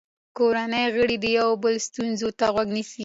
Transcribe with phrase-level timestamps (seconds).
[0.37, 2.99] کورنۍ غړي د یو بل ستونزو ته غوږ نیسي